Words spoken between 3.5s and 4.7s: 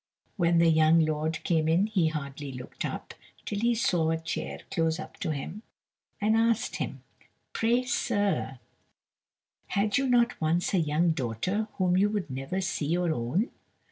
he saw a chair